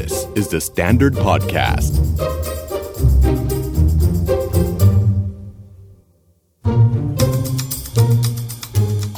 [0.00, 1.92] This is the Standard Podcast.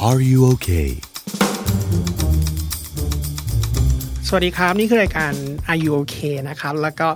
[0.07, 0.89] Are you okay?
[4.27, 5.33] สวัสดีครับ นี่คือรายการ
[5.71, 6.17] Are You OK
[6.49, 7.07] นะครับ แล้วก็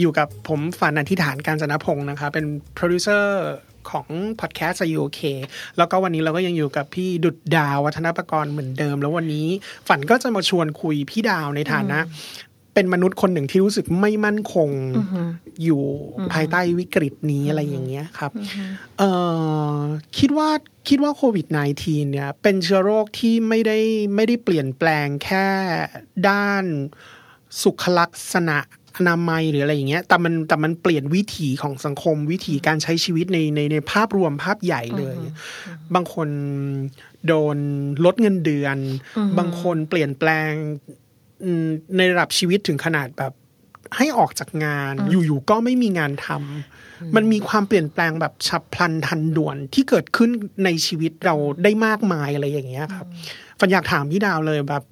[0.00, 3.42] อยู่กับผมฝันอธิษฐานการจนพงศ์นะครับ เป็นโปรดิวเซอร์
[3.90, 4.06] ของ
[4.40, 5.20] พอดแคสต์ Are You OK
[5.78, 9.48] แล้วก็วันนี้เราก็ยังอยู่กับพี่ดุดดาววัฒนประกรณ์เหมือนเดิม แล้ววันนี้
[9.88, 12.00] ฝันก็จะมาชวนคุยพี่ดาวในฐานะ
[12.74, 14.70] เป็นมนุษย์คนหนึ่งที่รู้สึกไม่มั่นคง
[15.64, 15.82] อยู่
[16.32, 18.30] ภายใต้วิกฤตนี้อะไรอย่างเงี้ยครับ
[18.98, 19.10] เอ่
[19.74, 19.76] อ
[20.18, 20.48] คิดว่า
[20.88, 21.46] คิดว่าโควิด
[21.80, 23.78] -19 เนี่ย เป็นเชื้อโรคที่ไม่ได้
[24.14, 25.46] ไม่ได้เปลี่ยนแปลงแค่
[26.28, 26.64] ด้าน
[27.62, 28.58] สุขลักษณะ
[28.96, 35.16] อนามัยหรืออะไรอย่างเงี้ย แต่มันแต่มันเปลี่ยนวิถีของสังคมวิถีการใช้ชีวิตในในในภาพรวมภาพใหญ่เลย
[35.94, 36.28] บางคน
[37.26, 37.56] โดน
[38.04, 38.76] ลดเงินเดือน
[39.38, 40.52] บางคนเปลี่ยนแปลง
[40.88, 41.01] อืม
[41.96, 43.32] ในระดับชีวิตถึงขนาดแบบ
[43.96, 50.30] ให้ออกจากงาน อยู่ๆก็ไม่มีงานทำมันมีความเปลี่ยนแปลงแบบฉับพลันทันด่วนที่เกิดขึ้น
[50.64, 53.06] ในชีวิตเราได้มากมายอะไรอย่างเงี้ยครับ
[53.58, 54.84] ฝันอยากถามพี่ดาวเลยแบบ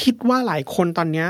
[0.00, 1.28] คิดว่าหลายคนตอนเนี้ย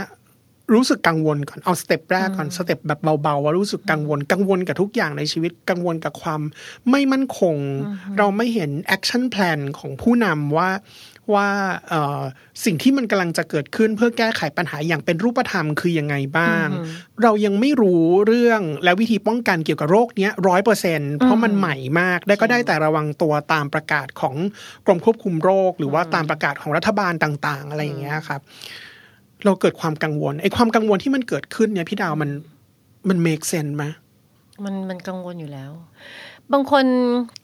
[0.74, 6.40] รู้สึกกังวลก่อนเอา step แรกก่อน step แบบเบาๆว่ารู้สึกกังวลกังวลกับทุกอย่างในชีวิตกังวลกับความ
[6.90, 7.56] ไม่มั่นคง
[8.18, 10.70] เราไม่เห็น action plan ของผู้นำว่า
[11.34, 11.48] ว่า
[11.88, 12.20] เอ่อ
[12.64, 16.68] สิ่งที่มันกำลังจะเกิดขึ้นเพื่อแก้ไขปัญหาอย่างเป็นรูปธรรมคือยังไงบ้าง
[17.22, 24.34] เรายังไม่รู้เรื่องและวิธีป้องกันเกี่ยวกับโรคเนี้ยร้อยเปอร์เซ็นเพราะมันใหม่มากได้ก็ได้แต่ระวังตัวตามประกาศของ
[24.86, 28.40] กรมควบคุมโรค หรือว่าตามประกาศของรัฐบาลต่าง ๆ อะไรอย่างเงี้ยครับ
[29.46, 32.30] เราเกิดความกังวลไอ้ความกังวลที่มันเกิดขึ้นเนี่ยพี่ดาวมัน
[33.08, 33.84] มันเมคเซนไหม
[34.64, 35.70] มันมันกังวลอยู่แล้ว
[36.52, 36.84] บางคน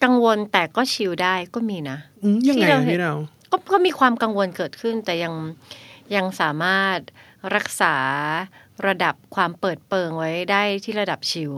[0.05, 3.17] กังวลแต่ก็ชิลได้ก็มีนะอืมยังไงที่เราอะเห็นพี่ดาว
[3.50, 5.34] ก็ก็มีความกังวลเกิดขึ้น แต่ยัง
[6.14, 6.98] ยังสามารถ
[7.55, 7.95] รักษา
[8.86, 11.53] ระดับความเปิดเปิงไว้ได้ที่ระดับชิล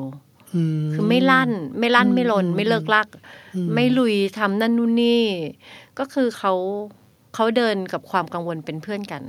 [0.55, 3.09] อืมคือไม่ลั่น ไม่ลั่นไม่ลน ไม่เลิกลัก
[3.75, 5.25] ไม่ลุยทำนั่นนู่นนี่
[5.99, 6.53] ก็คือเขา
[7.35, 9.23] เขาเดินกับความกังวลเป็นเพื่อนกัน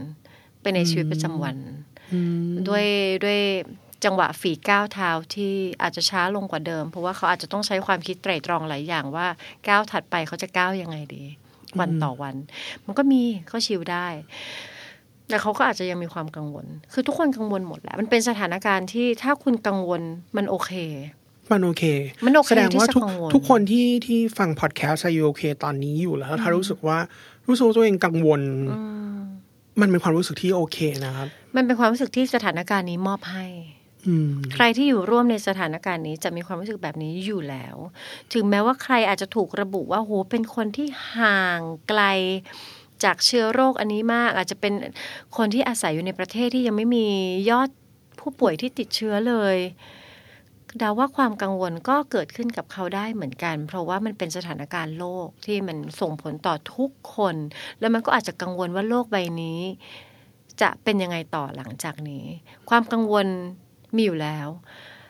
[0.65, 1.55] ไปในชีวิตประจำวัน
[2.13, 2.85] อืมด้วย
[3.23, 3.39] ด้วย
[4.05, 9.27] จังหวะฝีก้าวเท้าที่อาจจะช้าลงกว่าเดิม เพราะว่าเขาอาจจะต้องใช้ความคิดไตร่ตรองหลายอย่างว่า
[9.67, 11.23] ก้าวถัดไปเขาจะก้าวยังไงดี
[11.79, 12.35] วันต่อวัน
[12.85, 14.07] มันก็มีเขาชิลได้
[15.29, 20.01] แต่เขาก็อาจจะยังมีความกังวล คือทุกคนกังวลหมดแหละ มันเป็นสถานการณ์ที่ถ้าคุณกังวล
[20.37, 20.71] มันโอเค
[21.51, 21.83] มันโอเค
[22.25, 26.97] มันโอเคแสดงว่าที่จะทุกกังวลทุกคนที่ที่ฟังพอดแคสต์อายุโอเคตอนนี้อยู่แล้ว ถ้ารู้สึกว่า
[27.47, 28.41] รู้สึกว่าตัวเองกังวล
[29.81, 33.45] มันเป็นความรู้สึกที่โอเคนะครับ มันเป็นความรู้สึกที่สถานการณ์นี้มอบให้
[34.07, 37.75] อืมใครที่อยู่ร่วมในสถานการณ์นี้จะมีความรู้สึกแบบนี้อยู่แล้ว
[38.33, 40.87] ถึงแม้ว่าใครอาจจะถูกระบุว่าโหเป็นคนที่
[41.17, 41.59] ห่าง
[41.89, 42.01] ไกล
[43.03, 44.73] จากเชื้อโรคอันนี้มาก อาจจะเป็น
[45.37, 47.07] คนที่อาศัยอยู่ในประเทศที่ยังไม่มี
[47.49, 47.69] ยอด
[48.19, 57.35] ผู้ป่วยที่ติดเชื้อเลยเดาว่าความกังวลก็เกิดขึ้นกับเขาได้เหมือนกัน เพราะว่ามันเป็นสถานการณ์โลกที่มันส่งผลต่อทุกคน
[57.79, 59.59] แล้วมันก็อาจจะกังวลว่าโลกใบนี้
[60.61, 62.25] จะเป็นยังไงต่อหลังจากนี้
[62.69, 63.27] ความกังวล
[63.95, 64.47] มีอยู่แล้ว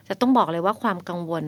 [0.05, 1.43] แต่ต้องบอกเลยว่าความกังวล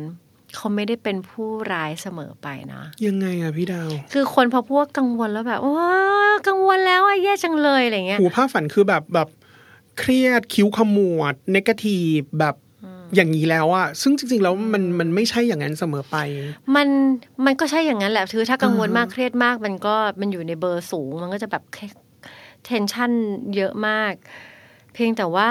[0.56, 5.76] เขาไม่ได้เป็นผู้ร้ายเสมอไปนะ ยังไงอะพี่ดาว คือคนพอพวกกังวลแล้วแบบโอ้
[6.48, 9.28] กังวลแล้วอะแย่จังเลยอะไรเงี้ยหูภาพฝันคือแบบแบบ
[10.00, 12.56] เครียดคิ้วขมวดเนกาทีฟแบบ
[13.16, 16.18] อย่างนี้แล้วอะซึ่งจริง ๆ แล้วมันมันไม่ใช่อย่างนั้นเสมอไป
[16.76, 16.88] มัน
[17.46, 21.64] มันก็ใช่อย่างนั้นแหละคือถ้ากังวลอ่าฮะมากเครียดมาก มันก็มันอยู่ในเบอร์สูง มันก็จะแบบ
[22.66, 23.12] เทนชัน
[23.56, 24.14] เยอะมาก
[24.94, 25.50] เพียงแต่ว่า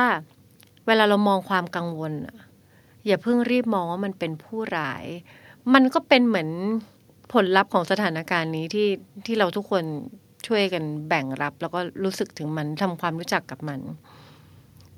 [0.87, 2.37] เวลาเรามองความกังวลอะ
[3.06, 5.05] อย่าเพิ่งรีบมองว่ามันเป็นผู้ร้าย
[5.75, 6.49] มันก็เป็นเหมือน
[7.33, 8.88] ผลลัพธ์ของสถานการณ์นี้ที่
[9.27, 9.84] ที่เราทุกคน
[10.47, 13.81] ช่วยกันแบ่งรับ แล้วก็รู้สึกถึงมันทำความรู้จักกับมัน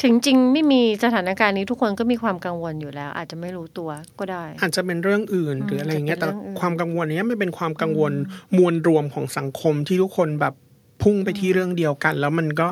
[0.02, 8.12] ถึงจริงไม่มีสถานการณ์นี้ทุกคนก็มีความกังวลอยู่แล้ว อาจจะไม่รู้ตัวก็ได้ อาจจะเป็นเรื่องอื่นหรืออะไรอย่างเงี้ยจะแต่เป็นเรื่องอื่นความกังวลเนี้ยมันเป็นความกังวล
[8.56, 10.54] มวลรวมของสังคมที่ทุกคนแบบ
[11.02, 12.68] พุ่งไปที่เรื่องเดียวกัน แล้วมันก็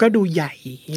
[0.00, 0.52] ก็ดูใหญ่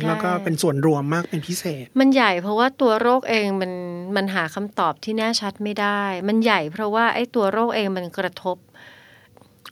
[0.08, 3.72] แล้วก็เป็นส่วนรวมมากเป็นพิเศษ มันใหญ่เพราะว่าตัวโรคเองมัน
[4.16, 8.57] มันหาคำตอบที่แน่ชัดไม่ได้ มันใหญ่เพราะว่าไอ้ตัวโรคเองมันกระทบ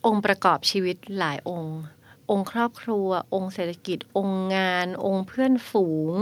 [0.06, 1.76] องค์ประกอบชีวิตหลายองค์
[2.32, 6.14] องค์ครอบครัว องค์เศรษฐกิจ องค์งาน องค์เพื่อนฝูง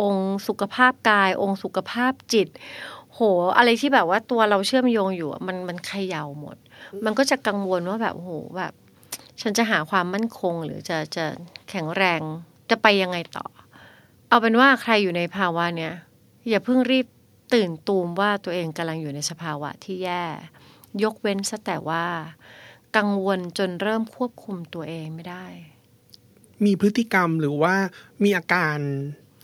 [0.00, 2.48] องค์สุขภาพกาย องค์สุขภาพจิต
[3.14, 3.20] โห
[3.56, 6.56] อะไรที่แบบว่าตัวเราเชื่อมโยงอยู่มันมันเขย่าหมด
[7.04, 8.72] มันก็จะกังวลว่าแบบโหแบบ
[9.40, 11.26] ฉันจะหาความมั่นคงหรือจะจะ
[11.70, 12.20] แข็งแรง
[12.70, 13.46] จะไปยังไงต่อ
[14.28, 15.92] เอาเป็นว่าใครอยู่ในภาวะเนี้ย
[16.48, 17.06] อย่าเพิ่งรีบ
[17.54, 20.24] ตื่นตูมว่าตัวเองกำลังอยู่ในสภาวะที่แย่
[21.02, 22.04] ยกเว้นซะแต่ว่า
[22.98, 25.46] กังวลจนเริ่มควบคุมตัวเองไม่ได้
[26.64, 27.74] มีพฤติกรรมหรือว่า
[28.22, 28.76] มีอาการ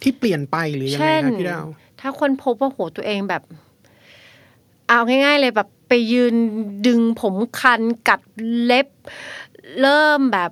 [0.03, 1.67] ที่เปลี่ยนไปหรือยังไงเช่นคะพี่ดาว
[2.01, 3.43] ถ้าคนพบว่าโหตัวเองแบบ
[4.89, 6.35] เอาง่าย ๆ เลยแบบไปยืน
[6.87, 8.21] ดึงผมคันกัด
[8.65, 8.89] เล็บ
[9.81, 10.51] เริ่มแบบ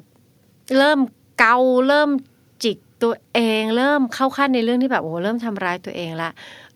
[0.78, 0.98] เริ่ม
[1.38, 1.56] เกา
[1.88, 2.10] เริ่ม
[2.64, 6.30] จิกตัวเอง เริ่มเข้าขั้นในเรื่องที่แบบโอ้โหเริ่มทำร้ายตัวเองละ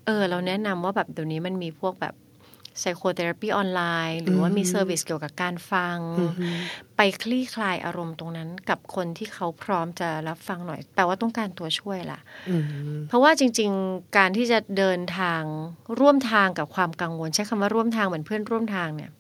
[0.05, 2.15] เออ เราแนะนำว่าแบบเดี๋ยวนี้มันมีพวกแบบ
[2.81, 5.99] psychotherapy ออนไลน์ หรือว่ามี service เกี่ยวกับการฟัง
[6.97, 12.21] ไปคลี่คลายอารมณ์ตรงนั้น กับคนที่เขาพร้อมจะรับฟังหน่อย แปลว่าต้องการตัวช่วยล่ะ
[12.51, 12.65] อืม
[13.09, 15.43] เพราะว่าจริง ๆ การที่จะเดินทาง
[16.01, 19.11] ร่วมทางกับความกังวล ใช้คำว่าร่วมทางเหมือนเพื่อนร่วมทางเนี่ย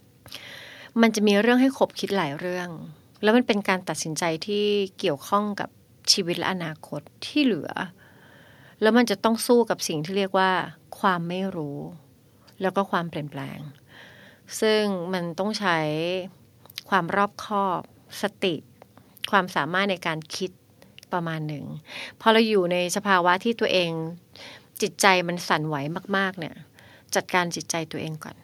[1.01, 2.69] มันจะมีเรื่องให้ขบคิดหลายเรื่อง
[3.23, 4.65] แล้วมันเป็นการตัดสินใจที่
[4.99, 5.69] เกี่ยวข้องกับ
[6.13, 7.71] ชีวิตและอนาคตที่เหลือ
[8.83, 10.51] แล้วมันจะต้องสู้กับสิ่งที่เรียกว่า
[10.99, 11.79] ความไม่รู้
[12.63, 13.59] แล้วก็ความเปลี่ยนแปลง
[14.61, 14.83] ซึ่ง
[15.13, 15.79] มันต้องใช้
[16.91, 17.81] ความรอบคอบ
[18.23, 18.55] สติ
[19.31, 20.51] ความสามารถในการคิด
[21.13, 21.65] ประมาณหนึ่ง
[22.21, 23.91] พอเราอยู่ในสภาวะที่ตัวเอง
[24.83, 25.77] จิตใจมันสั่นไหว
[26.17, 26.57] มาก ๆ เนี่ย
[27.15, 28.37] จัดการจิตใจตัวเองก่อน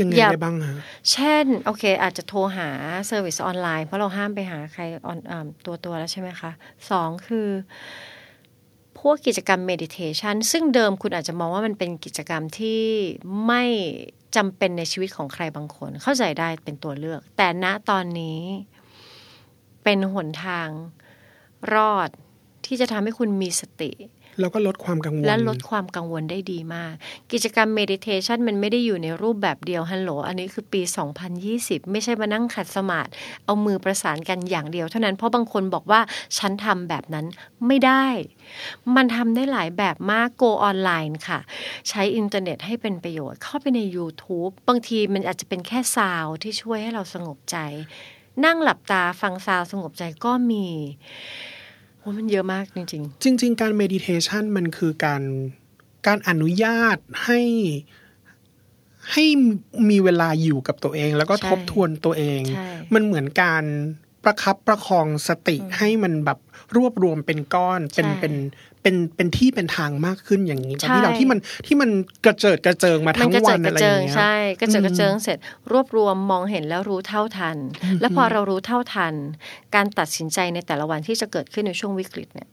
[0.00, 0.74] ยังไงอย่าได้บ้างฮะ
[1.12, 2.70] เช่น โอเค อาจจะโทรหา
[3.06, 6.50] service ออนไลน์ เพราะเราห้ามไปหาใครออนอาตัวตัวแล้วใช่ไหมคะ
[6.90, 7.48] สองคือ
[8.98, 12.82] พวกกิจกรรม meditation ซึ่งเดิมคุณอาจจะมองว่ามันเป็นกิจกรรมที่
[13.46, 13.64] ไม่
[14.36, 18.40] จำเป็นในชีวิตของใครบางคน เข้าใจได้เป็นตัวเลือก แต่ณตอนนี้
[19.84, 20.68] เป็นหนทาง
[21.74, 22.08] รอด
[22.66, 23.90] ที่จะทำให้คุณมีสติ
[24.40, 26.94] แล้วก็ลดความกังวล และลดความกังวลได้ดีมาก
[27.32, 30.82] กิจกรรมเมดิเทชันมันไม่ได้อยู่ในรูปแบบเดียวฮัลโหล อันนี้คือปี
[31.36, 33.10] 2020 ไม่ใช่มานั่งขัดสมาธิ
[33.44, 36.00] เอามือประสานกันอย่างเดียว เท่านั้นเพราะบางคนบอกว่า
[36.38, 37.26] ฉันทำแบบนั้น
[37.66, 38.06] ไม่ได้
[38.96, 41.38] มันทำได้หลายแบบมาก go ออนไลน์ค่ะ
[41.88, 47.58] ใช้อินเทอร์เน็ตให้เป็นประโยชน์เข้าไปใน YouTube บางทีมันอาจจะเป็นแค่ sound ที่ช่วยให้เราสงบใจ
[48.44, 50.66] นั่งหลับตาฟัง sound สงบใจก็มี
[52.16, 55.22] มันเยอะมากจริงจริง ๆ การ meditation มันคือการ
[56.06, 57.40] การอนุญาตให้
[59.12, 59.24] ให้
[59.90, 63.64] มีเวลาอยู่กับตัวเอง แล้วก็ใช่ทบทวนตัวเองใช่มันเหมือนการ
[64.24, 66.38] ประคับประคองสติให้มันแบบ
[66.76, 68.34] รวบรวมเป็นก้อนเป็นใช่เป็น
[68.88, 71.90] เป็นเป็นที่เป็นทางมากขึ้นอย่างนี้ใช่ที่เราที่มันที่มัน
[72.24, 75.38] กระเจิดกระเจิงมามัทั้งกระวัเจินดกอะระไรอเจิย่างงเงี้ยใช่กระเจิดกระเจิงเสร็จ
[75.72, 77.56] รวบรวมมองเห็นแล้วรู้เท่าทัน
[78.00, 79.14] แล้วพอเรารู้เท่าทัน
[79.74, 82.48] การตัดสินใจในแต่ละวันที่จะเกิดขึ้นในช่วงวิกฤตเนี่ย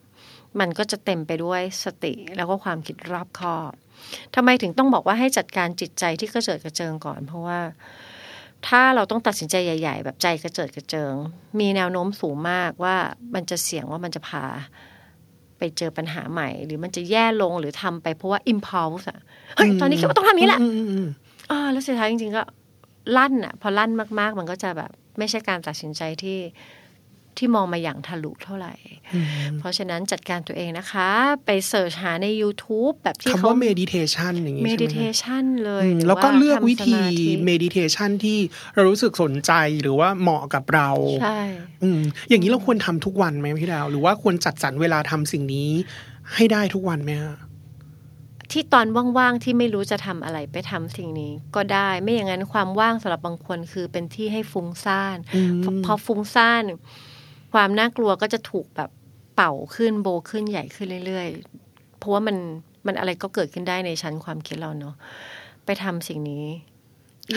[0.59, 3.71] มันก็จะเต็มไปด้วยสติแล้วก็ความคิดรอบคอบ
[4.35, 7.59] ทำไมถึงต้องบอกว่าให้จัดการจิตใจที่กระเจิดกระเจิงก่อน เพราะว่า
[8.67, 11.13] ถ้าเราต้องตัดสินใจใหญ่ ๆ แบบใจกระเจิดกระเจิง
[11.59, 12.95] มีแนวโน้มสูงมากว่า
[13.35, 14.45] มันจะเสี่ยงว่ามันจะพา
[15.57, 19.19] ไปเจอปัญหาใหม่ หรือมันจะแย่ลงหรือทำไปเพราะว่า impulse อะ
[19.56, 21.07] เฮ้ยตอนนี้คิดว่าต้องทำนี้แหละอืมอืมอืม
[21.52, 22.44] อ่าแล้วสุดท้ายจริง ๆ ก็
[23.18, 26.38] ลั่นอะพอลั่นมาก ๆ มันก็จะแบบ ไม่ใช่การตัดสินใจที่
[27.37, 28.73] ที่มองมาอย่างทะลุเท่าไหร่
[29.59, 31.09] เพราะฉะนั้นจัดการตัวเองนะคะ
[31.45, 38.39] ไปเสิร์ชหาใน YouTube แบบที่คำเขาว่า meditation อย่างงี้ใช่ไหม meditation เลยอืมหรือแล้วก็เลือกทำวิธีสมาธิ meditation ที่
[38.73, 39.51] เรารู้สึกสนใจ
[39.81, 40.89] หรือว่าเหมาะกับเรา
[41.21, 41.39] ใช่
[41.83, 45.69] อืมอย่างนี้เราควรทำทุกวันไหมพี่ดาว หรือว่าควรจัดสรรเวลาทำสิ่งนี้
[46.33, 47.37] ให้ได้ทุกวันไหมฮะ
[48.51, 48.87] ที่ตอน
[49.17, 56.63] ว่างๆที่ไม่รู้จะทำอะไรไปทำสิ่งนี้ ก็ได้ไม่อย่างนั้นความว่างสำหรับบางคนคือเป็นที่ให้ฟุ้งซ่านอืมพอพอฟุ้งซ่าน
[57.56, 58.90] ความน่ากลัวก็จะถูกแบบ
[59.36, 62.38] เป่าขึ้นโบขึ้นใหญ่ขึ้นเรื่อยๆ เพราะว่ามัน
[62.86, 64.95] มันอะไรก็เกิดขึ้นได้ในชั้นความคิดเราเนาะ
[65.66, 66.45] ไปทำสิ่งนี้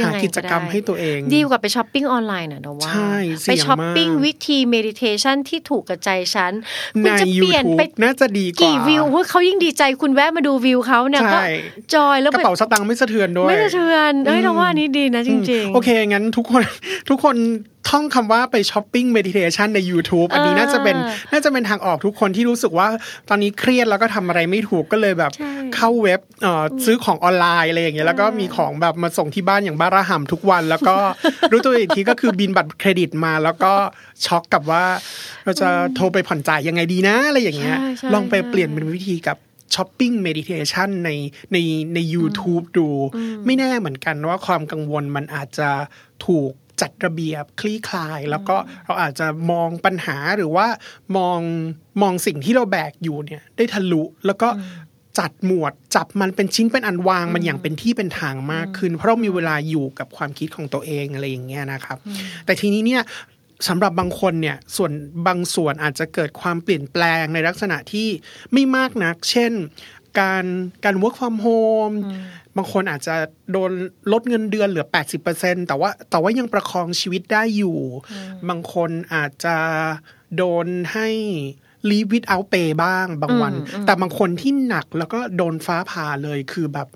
[0.01, 6.53] ยัหางไงกิจกรรมได้ให้ตัวเองดีกว่าไปช้อปปิ้งออนไลน์น่ะนะว่าใช่เสี่ไปยงช้อปปิ้งมากวิธีเมดิเทชันที่ถูกกับใจฉัน
[6.95, 11.49] คุณในจะเปลี่ยน YouTube ไปน่าจะดีกว่ากี่วิวเฮ้ยเขายิ่งดีใจคุณแวะมาดูวิวเขาเนี่ยก็ใช่
[11.95, 16.63] จอยแล้วกระเป๋าสตางค์ไม่สะเทือนด้วยไม่สะเทือนเอ้ยเราว่าอันนี้ดีนะจริงโอเคงั้นทุกคน
[17.09, 17.37] ทุกคน
[17.91, 20.97] ท่องคำว่าไปช้อปปิ้งเมดิเทชันใน YouTube อันนี้น่าจะเป็น
[21.33, 22.89] น่าจะเป็นทางออกทุกคนที่รู้สึกว่า
[23.29, 30.97] ตอนนี้เครียดแล้วก็ทำอะไรไม่ถูกก็เลยแบบใช่เข้าเว็บเอ่ออซื้อของออนไลน์อะไรอย่างเงี้ยแล้วก็มีของแบบมาส่งที่บ้านอย่างบ้าระห่ำทุกวัน แล้วก็
[31.53, 33.73] รู้ตัวอีกทีก็คือบินบัตรเครดิตมาแล้วก็
[34.27, 34.85] ช็อกกับว่า
[35.45, 39.37] เราจะโทรไปผ่อนจ่ายยังไงดีนะอะไรอย่างเงี้ยใช่ใช่ลองไปใช่เปลี่ยนเป็นวิธีกับ
[39.75, 41.11] ช้อปปิ้งเมดิเทชันใน
[41.53, 41.57] ใน
[41.95, 42.89] ใน YouTube ดู
[43.45, 45.71] ไม่แน่เหมือนกันว่าความกังวลมันอาจจะ
[46.27, 50.67] ถูก จัดระเบียบคลี่คลาย แล้วก็เราอาจจะมองปัญหาหรือว่า
[51.17, 51.41] มอง
[52.03, 54.49] มองสิ่งที่เราแบกอยู่เนี่ย ได้ทะลุแล้วก็
[55.19, 61.99] จัดหมวดจับมันเป็นชิ้นเป็นอันวางมันอย่างเป็นที่เป็นทางมากขึ้น เพราะเรามีเวลาอยู่กับความคิดของตัวเองอะไรอย่างเงี้ยนะครับ
[62.45, 63.03] แต่ทีนี้เนี่ย
[63.69, 64.93] สำหรับบางคนเนี่ยส่วน
[65.27, 68.09] บางส่วนอาจจะเกิดความเปลี่ยนแปลงในลักษณะที่
[68.53, 69.53] ไม่มากนัก เช่น
[70.21, 70.45] การ
[70.85, 71.97] การ work from home
[72.59, 73.15] บางคนอาจจะ
[73.53, 73.71] โดน
[74.13, 74.87] ลดเงินเดือนเหลือ
[75.27, 77.79] 80%แต่ว่าแต่ว่ายังประคองชีวิตได้อยู่
[78.49, 79.57] บางคนอาจจะ
[80.37, 81.09] โดนให้
[81.91, 86.89] ลีวิดเอาเปบ้างบางวันอืมอืมแต่บางคนที่หนักแล้วก็โดนฟ้าผ่าเลยคือแบบ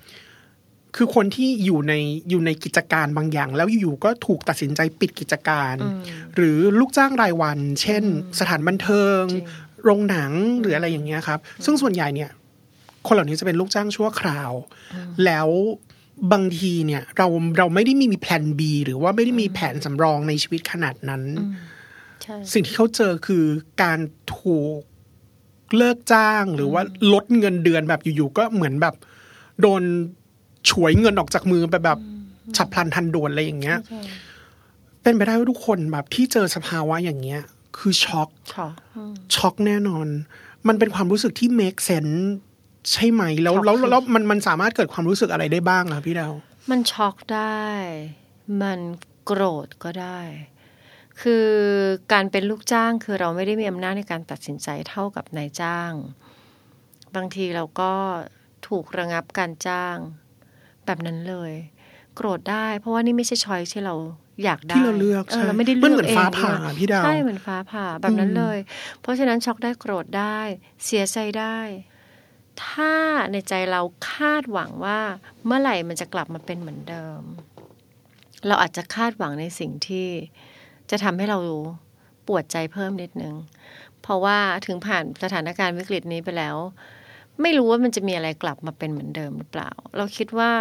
[0.96, 1.94] คือคนที่อยู่ใน
[2.30, 6.00] อยู่ในกิจการบางอย่าง แล้วอยู่ๆก็ถูกตัดสินใจปิดกิจการอืม
[6.36, 8.04] หรือลูกจ้างรายวัน เช่น
[8.40, 9.46] สถานบันเทิงจริง
[9.84, 12.30] โรงหนังหรืออะไรอย่างเงี้ยครับ ซึ่งส่วนใหญ่เนี่ย
[13.06, 14.52] คนเหล่านี้จะเป็นลูกจ้างชั่วคราว
[15.24, 15.48] แล้ว
[16.32, 17.26] บางทีเนี่ยเรา
[17.58, 21.22] เราไม่ได้มีมีแผน B หรือว่าไม่ได้มีแผนสำรองในชีวิตขนาดนั้น
[22.22, 23.44] ใช่สิ่งที่เขาเจอคือ
[23.82, 23.98] การ
[24.38, 24.80] ถูก
[25.76, 26.82] เลิกจ้างหรือว่า
[27.12, 28.94] ลดเงินเดือนแบบอยู่ๆก็เหมือนแบบ
[29.60, 29.82] โดน
[30.70, 31.98] ฉวยเงินออกจากมือไปแบบ
[32.56, 34.02] ฉับพลันทันด่วนอะไรอย่างเงี้ยใช่
[35.02, 37.42] เป็นไปได้ว่าทุกคนแบบที่เจอสภาวะอย่างเงี้ย
[37.78, 40.06] คือช็อกช็อกอืมช็อกแน่นอน
[40.68, 42.18] มันเป็นความรู้สึกที่ make sense
[42.90, 46.32] ใช่ไหมแล้วช็อกแล้วคือแล้วมันมันสามารถเกิดความรู้สึกอะไรได้บ้างอะพี่ดาว
[46.70, 47.66] มันช็อกได้
[48.62, 48.80] มัน
[49.24, 50.20] โกรธก็ได้
[51.22, 51.48] คือ
[52.12, 55.92] การเป็นลูกจ้างคือเราไม่ได้มีอำนาจในการตัดสินใจเท่ากับนายจ้าง
[57.16, 57.92] บางทีเราก็
[58.68, 59.96] ถูกระงับการจ้าง
[60.86, 61.52] แบบนั้นเลย
[62.16, 63.94] โกรธได้ เพราะว่านี่ไม่ใช่ช้อยที่เรา
[64.44, 68.58] อยากได้ที่เราเลือกใช่เราไม่ได้มันเลือกเหมือนเองฟ้าผ่าด้วยพี่ดาวใช่เหมือนฟ้าผ่าแบบนั้นอืมเลย
[69.00, 70.40] เพราะฉะนั้นช็อกได้โกรธได้
[70.84, 71.58] เสียใจได้
[72.64, 72.92] ถ้า
[73.32, 73.80] ในใจเรา
[74.10, 75.00] คาดหวังว่า
[75.44, 77.20] เมื่อไหร่มันจะกลับมาเป็นเหมือนเดิม
[78.46, 80.08] เราอาจจะคาดหวังในสิ่งที่
[80.90, 81.38] จะทำให้เรา
[82.26, 83.34] ปวดใจเพิ่มนิดนึง
[84.02, 86.56] เพราะว่าถึงผ่านสถานการณ์วิกฤตนี้ไปแล้ว
[87.42, 90.52] ไม่รู้ว่ามันจะมีอะไรกลับมาเป็นเหมือนเดิมหรือเปล่า เราคิดว่า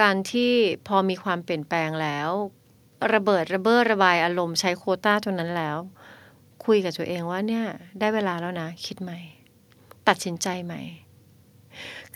[0.00, 0.52] การที่
[0.86, 2.28] พอมีความเปลี่ยนแปลงแล้ว
[3.14, 5.78] ระเบิดระเบ้อระบายอารมณ์ใช้โคต้าตัวนั้นแล้ว
[6.64, 7.64] คุยกับตัวเองว่าเนี่ย
[8.00, 9.18] ได้เวลาแล้วนะ คิดใหม่
[10.08, 10.82] ตัดสินใจใหม่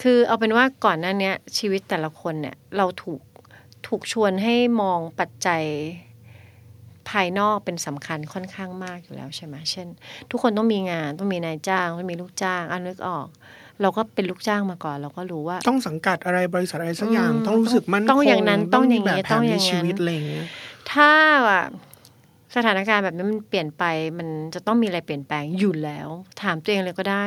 [0.02, 3.21] คือเอาเป็นว่าก่อนหน้าเนี้ยชีวิตแต่ละคนเนี่ย เราถูก
[3.87, 5.62] ถูกชวนให้มองปัจจัย
[7.11, 9.88] ภายนอกเป็นสำคัญค่อนข้างมากอยู่แล้วใช่ไหมเช่น
[10.31, 13.26] ทุกคนต้องมีงานต้องมีนายจ้างต้องมีลูกจ้างอันนึกออก
[13.83, 20.47] เราก็เป็นลูกจ้างมาก่อน เราก็รู้ว่า ต้องสังกัดอะไรบริษัทอะไรสักอย่างอืมต้องรู้สึกมั่นคงต้องอย่างนั้นต้องอย่างนี้มีแบบแผต้องนอในย่างนั้นชีวิตอะไรอย่างเงี้ย
[20.93, 21.11] ถ้า
[21.47, 21.62] ว่า
[22.57, 23.85] สถานการณ์แบบนี้มันเปลี่ยนไป
[24.19, 26.09] มันจะต้องมีอะไรเปลี่ยนแปลงอยู่แล้ว
[26.43, 27.26] ถามตัวเองเลยก็ได้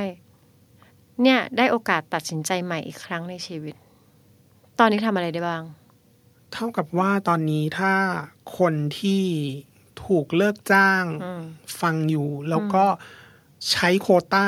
[1.24, 3.76] เนี่ยได้โอกาสตัดสินใจใหม่อีกครั้งในชีวิต
[4.80, 5.64] ตอนนี้ทำอะไรได้บ้าง
[6.54, 7.94] เท่ากับว่าตอนนี้ถ้า
[8.58, 9.24] คนที่
[10.06, 11.44] ถูกเลิกจ้างอืม
[11.82, 12.86] ฟังอยู่ แล้วก็
[13.72, 14.48] ใช้โควต้า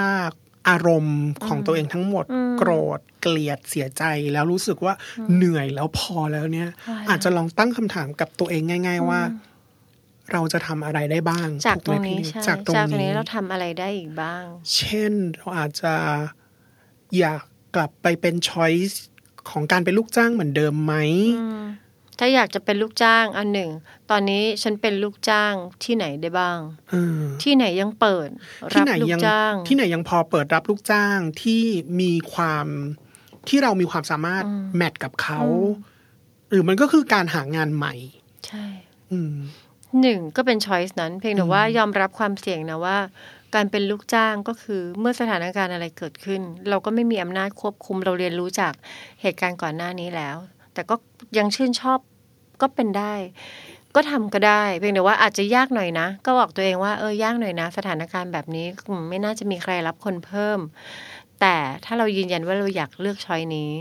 [0.70, 4.04] อารมณ์ของตัวเองทั้งหมดอืมโกรธเกลียดเสียใจ
[4.34, 4.94] แล้วรู้สึกว่า
[5.36, 9.22] เหนื่อยแล้วพอแล้วเนี่ยใช่อาจจะลองตั้งคำถามกับตัวเองง่าย ๆ ว่า
[10.32, 14.44] เราจะทำอะไรได้บ้าง จากตถูรกงไหมนี้พี่ใช่จากตรงนี้เราทำอะไรได้อีกบ้าง
[14.76, 15.94] เช่นเราอาจจะ
[17.20, 17.42] อยาก
[17.76, 19.02] กลับไปเป็นช้อยส์
[19.50, 20.94] ของการเป็นลูกจ้างเหมือนเดิมไหม
[22.20, 23.72] ถ้าอยากจะเป็นลูกจ้างอันหนึ่ง
[24.10, 26.60] ตอนนี้ฉันเป็นลูกจ้างที่ไหนได้บ้าง
[26.90, 28.30] เออที่ไหนยังเปิด
[28.72, 31.64] ที่รับไหนลูกยังจ้าง ที่ไหนยังพอเปิดรับลูกจ้างที่
[32.02, 32.68] มีความ
[33.50, 34.44] ที่เรามีความสามารถ
[34.76, 35.42] แมทกับเขา
[36.50, 37.94] หรือมันก็คือการหางานใหม่
[38.48, 38.66] ใช่
[39.12, 39.36] อืม
[40.02, 42.98] หนึ่งก็เป็นช้อยส์นั้น เพียงแต่ว่ายอมรับความเสี่ยงนะว่า
[43.54, 48.74] การเป็นลูกจ้างก็คือเมื่อสถานการณ์อะไรเกิดขึ้น เราก็ไม่มีอำนาจควบคุมเราเรียนรู้จาก
[49.22, 50.38] เหตุการณ์ก่อนหน้านี้แล้ว
[50.74, 50.96] แต่ก็
[51.38, 52.00] ยังชื่นชอบ
[52.62, 53.14] ก็เป็นได้
[53.96, 60.60] ก็ทำก็ได้ เพียงแต่ว่าอาจจะยากหน่อยนะ ก็บอกตัวเองว่าเออยากหน่อยนะ สถานการณ์แบบนี้อืมไม่น่าจะมีใครรับคนเพิ่ม
[61.42, 63.72] แต่ถ้าเรายืนยันว่าเราอยากเลือกช้อยนี้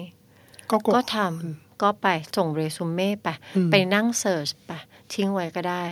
[0.70, 2.06] ก็กดก็ทำก็ไป
[2.36, 4.70] ส่งเรซูเม่ไปอืมไปนั่งเสิร์ชไป
[5.12, 5.84] ทิ้งไว้ก็ได้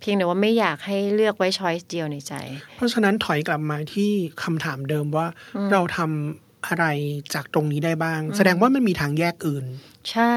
[0.00, 2.34] เพียงแต่ว่าไม่อยากให้เลือกไว้ช้อยส์เดียวในใจ
[2.76, 4.10] เพราะฉะนั้นถอยกลับมาที่
[4.42, 5.26] คำถามเดิมว่า
[5.72, 6.84] เราทำอะไร
[7.34, 9.64] จากตรงนี้ได้บ้าง แสดงว่ามันมีทางแยกอื่น
[10.10, 10.36] ใช่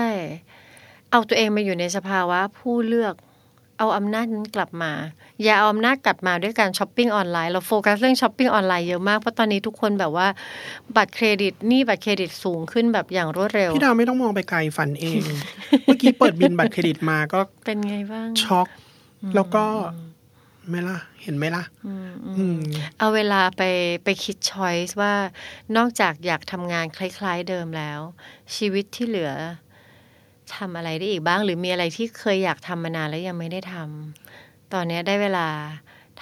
[1.12, 3.15] เอาตัวเองมาอยู่ในสภาวะผู้เลือก
[3.79, 4.91] เอาอำนาจนั้นกลับมา
[5.43, 10.27] อย่าเอาอำนาจกลับมาด้วยการช้อปปิ้งออนไลน์เราโฟกัสเรื่องช้อปปิ้งออนไลน์เยอะมากเพราะตอนนี้ทุกคนแบบว่า
[10.96, 15.22] บัตรเครดิตหนี้บัตรเครดิตสูงขึ้นแบบอย่างรวดเร็วพี่ดาวไม่ต้องมองไปไกลฝันเอง
[15.84, 18.67] เมื่อกี้เปิดบิลบัตรเครดิตมาก็เป็นไงบ้างช็อก
[19.36, 19.65] แล้วก็
[20.68, 22.60] ไหม่ล่ะ เห็นไหมล่ะอืม
[22.98, 23.62] เอาเวลาไป
[24.03, 25.13] ไปคิดช้อยส์ว่า
[25.77, 28.00] นอกจากอยากทำงานคล้าย ๆ เดิมแล้ว
[28.56, 29.32] ชีวิตที่เหลือ
[30.56, 35.48] ทำอะไรได้อีกบ้าง หรือมีอะไรที่เคยอยากทำมานานแล้วยังไม่ได้ทำตอนนี้ได้เวลา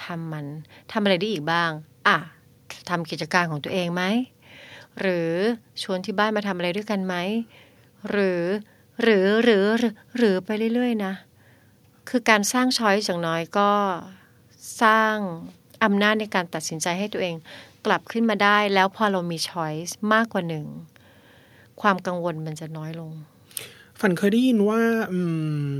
[0.04, 0.46] ทำมัน
[0.92, 1.70] ทำอะไรได้อีกบ้าง
[2.08, 2.18] อะ
[2.88, 4.02] ทำกิจการของตัวเองไหม
[5.00, 5.32] หรือ
[5.82, 7.14] ชวนที่บ้านมาทำอะไรด้วยกันไหม
[8.10, 8.42] หรือ
[9.02, 11.12] หรือหรือหรือหรือไปเรื่อยๆนะ
[12.14, 13.70] คือการสร้างช้อยส์อย่างน้อยก็
[14.82, 15.14] สร้าง
[15.84, 17.36] อำนาจในการตัดสินใจให้ตัวเอง
[17.86, 20.66] กลับขึ้นมาได้ แล้วพอเรามีช้อยส์มากกว่าหนึ่ง
[21.80, 23.12] ความกังวลมันจะน้อยลง
[24.00, 24.80] ฝันเคยได้ยินว่า
[25.12, 25.20] อื
[25.70, 25.72] ม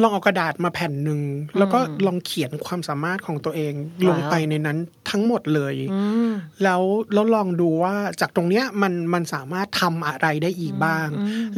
[0.00, 1.20] ลองเอากระดาษมาแผ่นหนึ่ง
[1.58, 3.72] แล้วก็ลองเขียนความสามารถของตัวเอง
[4.08, 4.78] ลงไปในนั้น
[5.10, 11.08] ทั้งหมดเลยอืมแล้วแล้วลองดูว่าจากตรงเนี้ยมันมันสามารถทำอะไรได้อีกบ้าง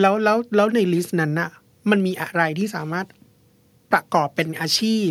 [0.01, 1.51] แล้วแล้วแล้วในลิสต์นั้นน่ะ
[1.91, 3.07] มันมีอะไรที่สามารถ
[3.95, 5.09] ประกอบเป็นอาชีพ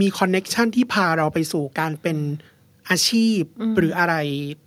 [0.00, 2.18] มีคอนเน็ชันที่พาเราไปสู่การเป็น
[2.90, 3.40] อาชีพ
[3.78, 4.14] หรืออะไร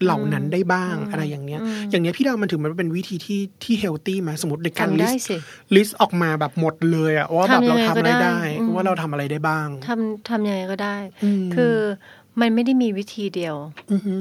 [0.03, 5.37] เหล่านั้นได้บ้างอะไรอย่างเนี้ย อย่างเนี้ยพี่ดาวมันถือมันเป็นวิธีที่ที่เฮลตี้ไหมสมมติในการทำลิได้สต์สิ
[5.75, 11.75] ลิสต์ออกมาแบบหมดเลยอะว่าแบบทำยัเรางไงทำก็อะไรได้ได้อืมว่าเราทำอะไรได้บ้างทำทำยังไงก็ได้อืมคือ
[12.39, 13.55] มันไม่ได้มีวิธีเดียว
[13.91, 14.15] อือฮึ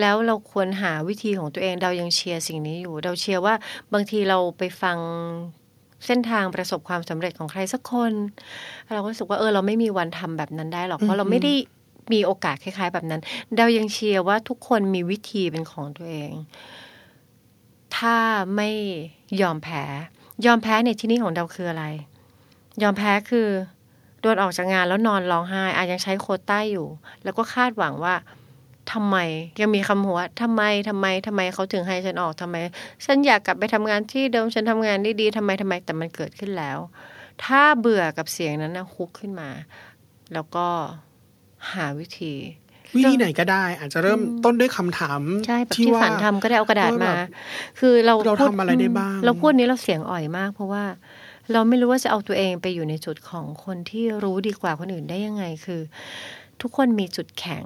[0.00, 3.54] แล้วเราควรหาวิธีของตัวเองเรายังเชียร์สิ่งนี้อยู่ เราเชียร์ว่า
[3.92, 4.96] บางทีเราไปฟัง
[6.06, 8.12] เส้นทางประสบความสำเร็จของใครสักคน
[8.92, 11.52] เราก็รู้สึกว่าเออเราไม่มีวันทำแบบนั้นได้หรอกเพราะเราไม่ได้
[12.12, 13.20] มีโอกาสคล้าย ๆ แบบนั้น
[13.56, 16.32] เรายังเชียร์ว่าทุกคนมีวิธีเป็นของตัวเอง
[17.96, 18.16] ถ้า
[18.56, 18.70] ไม่
[19.42, 19.84] ยอมแพ้
[20.46, 21.84] ยอมแพ้ในที่นี้ของเราคืออะไร
[22.82, 23.48] ยอมแพ้คือ
[24.20, 26.86] โดนออกจากงานแล้วนอนร้องไห้อายังใช้โควต้าอยู่
[27.24, 28.14] แล้วก็คาดหวังว่า
[28.92, 29.16] ทำไม
[29.60, 32.56] ยังมีคำหัวทำไมทำไมทำไมเขาถึงให้ฉันออกทำไม
[33.04, 36.78] ฉันอยากกลับไปทำงานที่เดิมฉันทำงานได้ดีทำไมทำไมแต่มันเกิดขึ้นแล้ว
[37.44, 39.50] ถ้าเบื่อกับเสียงนั้นนะคุกขึ้นมา
[40.34, 40.66] แล้วก็
[41.72, 42.34] หาวิธี
[42.96, 47.28] วิธีไหนก็ได้ อาจจะเริ่มต้นด้วยคำถามใช่แบบที่ที่ว่าฝันทำก็ได้เอากระดาษว่ามาแบบ
[47.78, 50.84] คือเราเราพูดทำอะไรได้บ้าง เราพูดนี้เราเสียงอ่อยมาก เพราะว่า
[51.52, 55.80] เราไม่รู้ว่าจะเอาตัวเองไปอยู่ในจุดของคนที่รู้ดีกว่าคนอื่นได้ยังไงคือ
[56.60, 57.64] ทุกคนมีจุดแข็ง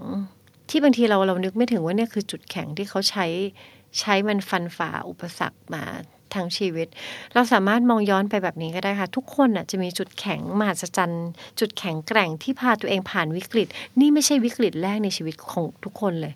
[0.71, 3.27] ที่บางทีเราเรานึกไม่ถึงว่าเนี่ยคือจุดแข็งที่เขาใช้
[3.99, 5.85] ใช้มันฟันฝ่าอุปสรรคมา
[6.35, 6.89] ทั้งชีวิต
[7.35, 11.27] เราสามารถมองย้อนไปแบบนี้ก็ได้ค่ะ ทุกคนน่ะจะมีจุดแข็งมหัศจรรย์
[11.61, 13.69] จุดแข็งแกร่งที่พาตัวเองผ่านวิกฤต
[14.01, 16.35] นี่ไม่ใช่วิกฤตแรกในชีวิตของทุกคนเลย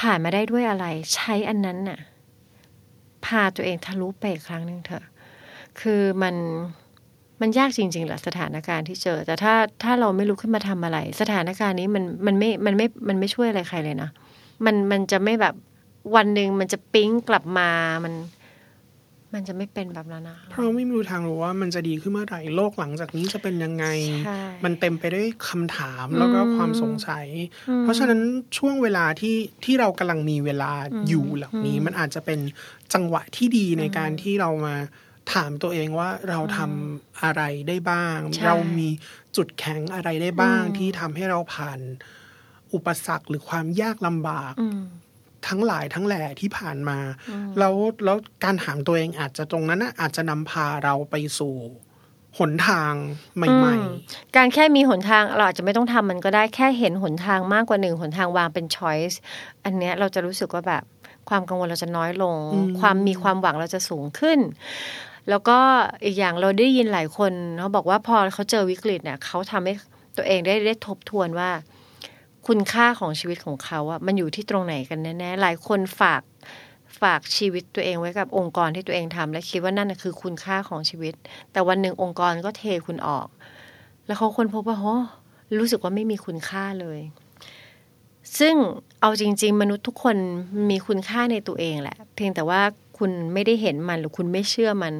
[0.00, 2.00] ผ่านมาได้ด้วยอะไร ใช้อันนั้นน่ะ
[3.26, 5.04] พาตัวเองทะลุไปอีกครั้งหนึ่งเถอะ
[5.80, 6.36] คือมัน
[7.40, 14.10] มันยากจริงๆแหละสถานการณ์ที่เจอ แต่ถ้าถ้าเราไม่ลุกขึ้นมาทำอะไร สถานการณ์นี้มันมันไม่มันไม่มันไม่ช่วยอะไรใครเลยนะ
[14.64, 15.54] มันมันจะไม่แบบ
[16.16, 17.70] วันหนึ่งมันจะปิ๊งกลับมา
[18.04, 18.14] มัน
[19.34, 23.86] มันจะไม่เป็นแบบนั้นนะเพราะเราไม่มีทางรู้ว่ามันจะดีขึ้นเมื่อไหร่โลกหลังจากนี้จะเป็นยังไง
[24.24, 27.26] ใช่มันเต็มไปด้วยคำถามแล้วก็อืมความสงสัย
[27.68, 28.20] อืมเพราะฉะนั้น
[28.58, 32.40] ช่วงเวลาที่ที่เรากำลังมีเวลาอืมอยู่เหล่านี้อืมมันอาจจะเป็น
[32.94, 34.74] จังหวะที่ดีในการที่เรามา
[35.32, 38.88] ถามตัวเองว่าเราทำอะไรได้บ้างใช่เรามี
[39.36, 41.80] จุดแข็งอะไรได้บ้างอืมที่ทำให้เราผ่าน
[42.74, 44.82] อุปสรรคหรือความยากลำบากอืม
[45.48, 46.98] ทั้งหลายทั้งแหล่ที่ผ่านมา
[47.58, 51.54] แล้วแล้วการถามตัวเองอาจจะตรงนั้นน่ะอาจจะนำพาเราไปสู่
[52.38, 52.92] หนทาง
[53.36, 53.82] ใหม่อืม
[54.36, 59.20] การแค่มีหนทางเราอาจจะไม่ต้องทำมันก็ได้แค่เห็นหนทางมากกว่าหนึ่งหนทางวางเป็นช้อยส์
[59.64, 60.84] อันเนี้ยเราจะรู้สึกว่าแบบ
[61.28, 62.36] ความกังวลเราจะน้อยลง
[62.80, 64.38] ความมีความหวังเราจะสูงขึ้น
[65.30, 65.58] แล้วก็
[66.04, 69.72] อีกอย่างเราได้ยินหลายคนเขาบอกว่าพอเขาเจอวิกฤตเนี่ยเขาทำให้
[70.16, 71.50] ตัวเองได้ได้ทบทวนว่า
[72.46, 76.22] คุณค่าของชีวิตของเขาอะมันอยู่ที่ตรงไหนกันแน่ๆหลายคนฝาก
[77.00, 81.14] ฝากชีวิตตัวเองไว้กับองค์กรที่ตัวเองทำและคิดว่านั่นคือคุณค่าของชีวิต
[81.52, 83.28] แต่วันหนึ่งองค์กรก็เทคุณออก
[84.06, 84.84] แล้วเขาคนพบว่าโห
[85.58, 87.00] รู้สึกว่าไม่มีคุณค่าเลย
[88.38, 88.54] ซึ่ง
[89.00, 90.16] เอาจริง ๆ มนุษย์ทุกคน
[90.70, 92.60] มีคุณค่าในตัวเองแหละ เพียงแต่ว่า
[92.98, 94.94] คุณไม่ได้เห็นมันหรือคุณไม่เชื่อมัน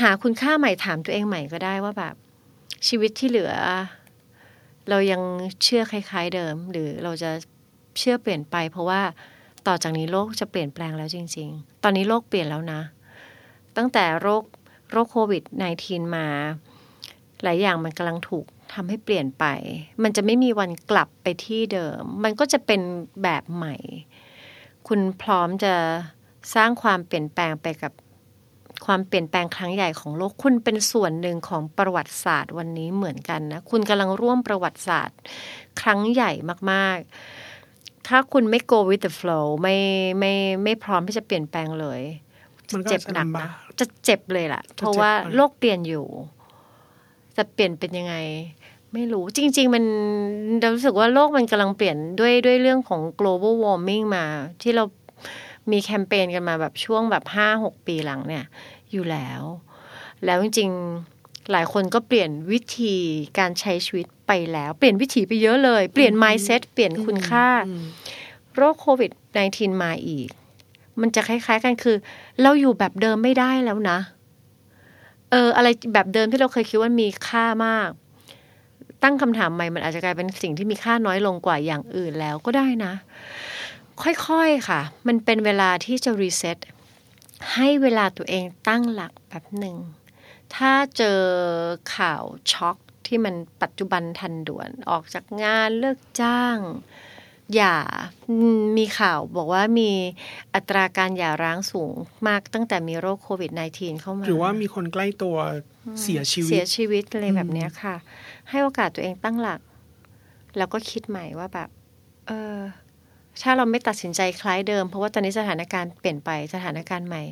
[0.00, 2.14] หาคุณค่าใหม่ถามตัวเองใหม่ก็ได้ว่าแบบ
[2.88, 3.52] ชีวิตที่เหลือ
[4.88, 5.22] เรายัง
[5.62, 7.30] เชื่อคล้าย ๆเดิม หรือเราจะ
[7.98, 9.00] เชื่อเปลี่ยนไป เพราะว่า
[9.66, 12.80] ต่อจากนี้โลกจะเปลี่ยนแปลงแล้วจริง ๆ ตอนนี้โลกเปลี่ยนแล้วนะ
[13.76, 14.42] ตั้งแต่โรค
[14.90, 15.42] โรคโควิด
[15.78, 16.26] -19 มา
[17.42, 19.44] หลายอย่างมันกำลังถูกทำให้เปลี่ยนไป
[20.02, 22.80] มันจะไม่มีวันกลับไปที่เดิม มันก็จะเป็น
[23.22, 23.76] แบบใหม่
[24.88, 25.74] คุณพร้อมจะ
[26.54, 27.92] สร้างความเปลี่ยนแปลงไปกับ
[28.86, 35.18] ความเปลี่ยนแปลงครั้งใหญ่ของโลกคุณเป็นส่วนหนึ่งของประวัติศาสตร์วันนี้เหมือนกันนะคุณกำลังร่วมประวัติศาสตร์
[35.80, 36.30] ครั้งใหญ่
[36.72, 39.76] มากๆ ถ้าคุณไม่ go with the flow ไม่
[40.18, 40.32] ไม่
[40.64, 46.06] ไม่พร้อมที่จะเปลี่ยนแปลงเลยๆมันก็เจ็บจะหนักลำบานะกจะเจ็บเลยล่ะจะเพราะว่าเจ็บมากโลกเปลี่ยนอยู่
[47.36, 48.14] จะเปลี่ยนเป็นยังไง
[48.92, 49.84] ไม่รู้จริง ๆ มัน
[50.60, 54.24] เรารู้สึกว่าโลกมันกำลังเปลี่ยนด้วยด้วยเรื่องของ global warming มา
[54.62, 54.84] ที่เรา
[55.72, 58.44] มีแคมเปญกันมาแบบช่วงแบบห้าหกปีหลังเนี่ย
[58.92, 59.42] อยู่แล้ว
[60.24, 62.94] แล้วจริงๆหลายคนก็เปลี่ยนวิธี
[63.38, 67.46] การใช้ชีวิตไปแล้ว เปลี่ยนวิถีไปเยอะเลย เปลี่ยน mindset เปลี่ยนคุณค่า
[68.54, 69.10] โรคโควิด
[69.46, 70.28] -19 มาอีก
[71.00, 71.96] มันจะคล้ายๆกันคือ
[72.42, 73.98] เราอยู่แบบเดิมไม่ได้แล้วนะ
[75.30, 77.90] เออ อะไรแบบเดิมที่เราเคยคิดว่ามีค่ามาก
[79.02, 82.92] ตั้งคำถามใหม่มันอาจจะกลายเป็นสิ่งที่มีค่าน้อยลงกว่าอย่างอื่นแล้วก็ได้นะ
[84.02, 86.58] ค่อยๆค่ะ มันเป็นเวลาที่จะรีเซ็ต
[87.54, 89.76] ให้เวลาตัวเองตั้งหลักแบบหนึ่ง
[90.54, 91.20] ถ้าเจอ
[91.96, 96.58] ข่าวช็อกที่มันปัจจุบันทันด่วนออกจากงานเลิกจ้าง
[97.54, 97.76] อย่า
[98.76, 99.90] มีข่าวบอกว่ามี
[100.54, 101.94] อัตราการหย่าร้างสูง
[102.28, 105.36] มากตั้งแต่มีโรคโควิด -19 เข้ามา หรือว่ามีคนใกล้ตัว
[106.02, 107.96] เสียชีวิเสีตยชีวิตอะไรแบบเนี้ยค่ะ
[108.48, 109.60] ให้โอกาสตัวเองตั้งหลัก
[110.56, 111.68] แล้วก็คิดใหม่ว่าแบบ
[112.26, 112.56] เออ
[113.42, 117.22] ถ้าเราไม่ตัดสินใจคล้ายเดิม เพราะว่าตอนนี้สถานการณ์เปลี่ยนไปสถานการณ์ใหม่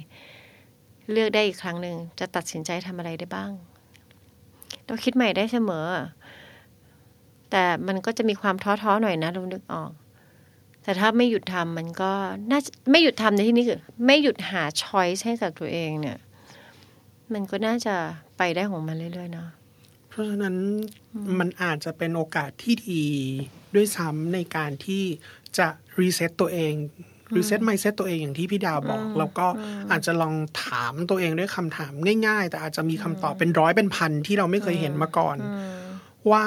[1.13, 3.51] เลือกได้อีกครั้งหนึ่งจะตัดสินใจทำอะไรได้บ้าง
[4.87, 5.87] เราคิดใหม่ได้เสมอ
[7.51, 9.91] แต่มันก็จะมีความท้อท้อๆหน่อยนะเรานึกออก
[10.83, 12.13] แต่ถ้าไม่หยุดทำมันก็
[12.51, 16.19] น่าจะไม่หยุดทำในที่นี้คือ ไม่หยุดหา choice ให้กับตัวเองเนี่ย
[17.33, 17.95] มันก็น่าจะ
[18.39, 19.49] ไปได้ของมันเรื่อยๆเนาะ
[20.09, 20.57] เพราะฉะนั้น
[21.39, 23.05] มันอาจจะเป็นโอกาสที่ดี
[23.75, 25.05] ด้วยซ้ำในการที่
[25.59, 25.69] จะ
[26.01, 26.75] reset ตัวเอง
[27.37, 29.47] reset mindset ตัวเองอย่างที่พี่ดาวบอก แล้วก็
[29.91, 31.93] อาจจะลองถามตัวเองด้วยคำถาม
[32.27, 35.37] ง่าย ๆ แต่อาจจะมีคำตอบเป็นร้อยเป็นพันที่เราไม่เคยเห็นมาก่อน
[36.31, 36.45] ว่า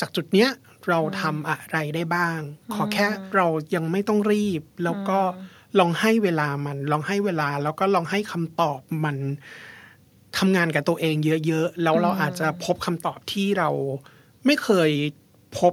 [0.00, 0.50] จากจุดเนี้ย
[0.88, 2.38] เราทำอะไรได้บ้าง
[2.74, 5.18] ขอแค่เรายังไม่ต้องรีบ แล้วก็
[5.78, 9.16] ลองให้เวลามัน ลองให้เวลาแล้วก็ลองให้คำตอบมัน
[10.38, 13.70] ทำงานกับตัวเองเยอะๆ แล้วเราอาจจะพบคำตอบที่เรา
[14.46, 14.90] ไม่เคย
[15.58, 15.72] พบ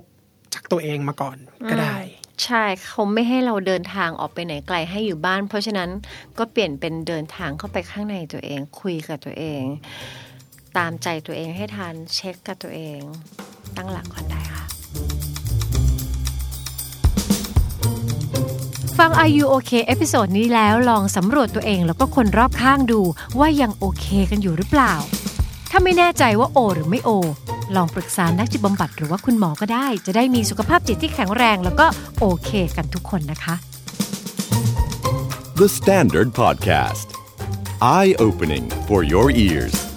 [0.53, 1.37] จากตัวเองมาก่อน
[1.69, 1.95] ก็ได้
[2.45, 5.89] ใช่เขาไม่ให้เราเดินทางออกไปไหนไกลให้อยู่บ้าน เพราะฉะนั้น
[6.37, 9.63] ก็เปลี่ยนเป็นเดินทางเข้าไปข้างในตัวเอง คุยกับตัวเอง
[10.77, 12.99] ตามใจตัวเองให้ทันเช็คกับตัวเอง
[13.77, 14.63] ตั้งหลักก่อนได้ค่ะ
[18.97, 23.01] ฟัง Are You OK episode นี้แล้วลองสำรวจตัวเองแล้วก็คนรอบข้างดู
[23.39, 24.93] ว่ายังโอเคกันอยู่หรือเปล่า
[25.71, 27.09] ถ้าไม่แน่ใจว่าโอ หรือไม่โอ
[27.75, 31.87] ลองปรึกษานักจิตบำบัดหรือว่าคุณหมอก็ได้ จะได้มีสุขภาพจิตที่แข็งแรง แล้วก็
[32.19, 33.55] โอเคกันทุกคนนะคะ
[35.61, 37.07] The Standard Podcast.
[37.81, 39.88] Eye opening for your ears.